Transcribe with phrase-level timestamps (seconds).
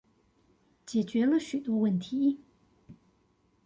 [0.83, 2.39] 解決了許多問題